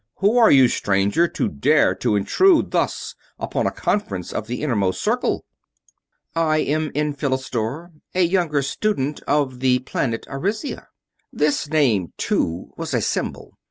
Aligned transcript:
Who 0.15 0.35
are 0.39 0.49
you, 0.49 0.67
stranger, 0.67 1.27
to 1.27 1.47
dare 1.47 1.93
to 1.93 2.15
intrude 2.15 2.71
thus 2.71 3.13
upon 3.37 3.67
a 3.67 3.71
conference 3.71 4.33
of 4.33 4.47
the 4.47 4.63
Innermost 4.63 4.99
Circle?" 4.99 5.45
"I 6.35 6.57
am 6.57 6.89
Enphilistor, 6.95 7.91
a 8.15 8.23
younger 8.23 8.63
student, 8.63 9.19
of 9.27 9.59
the 9.59 9.77
planet 9.77 10.25
Arisia." 10.27 10.87
This 11.31 11.69
name, 11.69 12.13
too, 12.17 12.71
was 12.75 12.95
a 12.95 13.01
symbol. 13.01 13.59